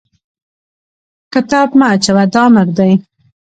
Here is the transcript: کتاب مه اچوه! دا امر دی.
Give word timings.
کتاب 1.33 1.69
مه 1.79 1.85
اچوه! 1.93 2.23
دا 2.33 2.43
امر 2.47 2.67
دی. 2.77 2.91